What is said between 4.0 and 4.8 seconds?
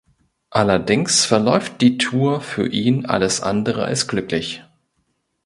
glücklich.